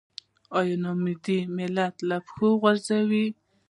[0.81, 3.25] نا اميدي ملت له پښو غورځوي.